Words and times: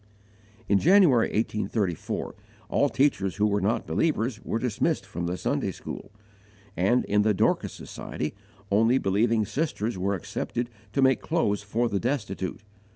In 0.67 0.79
January, 0.79 1.27
1834, 1.27 2.33
all 2.69 2.89
teachers 2.89 3.35
who 3.35 3.45
were 3.45 3.61
not 3.61 3.85
believers 3.85 4.41
were 4.43 4.57
dismissed 4.57 5.05
from 5.05 5.27
the 5.27 5.37
Sunday 5.37 5.69
school; 5.69 6.09
and, 6.75 7.05
in 7.05 7.21
the 7.21 7.35
Dorcas 7.35 7.73
Society, 7.73 8.33
only 8.71 8.97
believing 8.97 9.45
sisters 9.45 9.99
were 9.99 10.15
accepted 10.15 10.71
to 10.93 11.03
make 11.03 11.21
clothes 11.21 11.61
for 11.61 11.87
the 11.87 11.99
destitute. 11.99 12.61